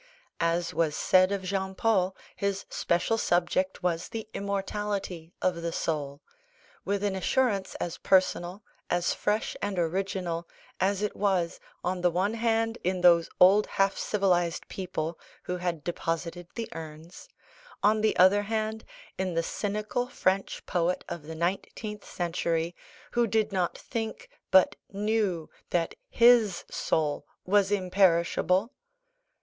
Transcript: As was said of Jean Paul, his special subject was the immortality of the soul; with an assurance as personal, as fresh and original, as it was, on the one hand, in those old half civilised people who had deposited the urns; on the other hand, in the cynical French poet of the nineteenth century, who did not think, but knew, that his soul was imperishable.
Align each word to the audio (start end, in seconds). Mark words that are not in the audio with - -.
As 0.39 0.73
was 0.73 0.95
said 0.95 1.31
of 1.31 1.43
Jean 1.43 1.75
Paul, 1.75 2.15
his 2.35 2.65
special 2.71 3.19
subject 3.19 3.83
was 3.83 4.09
the 4.09 4.27
immortality 4.33 5.31
of 5.43 5.61
the 5.61 5.71
soul; 5.71 6.23
with 6.83 7.03
an 7.03 7.15
assurance 7.15 7.75
as 7.75 7.99
personal, 7.99 8.63
as 8.89 9.13
fresh 9.13 9.55
and 9.61 9.77
original, 9.77 10.47
as 10.79 11.03
it 11.03 11.15
was, 11.15 11.59
on 11.83 12.01
the 12.01 12.09
one 12.09 12.33
hand, 12.33 12.79
in 12.83 13.01
those 13.01 13.29
old 13.39 13.67
half 13.77 13.95
civilised 13.95 14.67
people 14.69 15.19
who 15.43 15.57
had 15.57 15.83
deposited 15.83 16.47
the 16.55 16.67
urns; 16.71 17.29
on 17.83 18.01
the 18.01 18.17
other 18.17 18.41
hand, 18.41 18.83
in 19.19 19.35
the 19.35 19.43
cynical 19.43 20.07
French 20.07 20.65
poet 20.65 21.05
of 21.09 21.27
the 21.27 21.35
nineteenth 21.35 22.05
century, 22.09 22.75
who 23.11 23.27
did 23.27 23.51
not 23.51 23.77
think, 23.77 24.31
but 24.49 24.75
knew, 24.91 25.47
that 25.69 25.93
his 26.09 26.63
soul 26.71 27.27
was 27.45 27.71
imperishable. 27.71 28.73